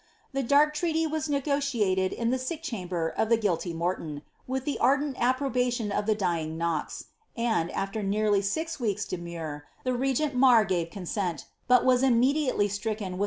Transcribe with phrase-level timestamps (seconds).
[0.33, 4.79] The dark treaty was negotiated in the sick chamber of the guilty Morton, with the
[4.79, 7.05] ardent approbation of the dying Knox;
[7.37, 12.71] and, after nearly six weeks' demur, the regent Marr gave consent, but was immediately stricken
[12.79, 13.19] with 'IIi«ii»ry of Scotland, vol.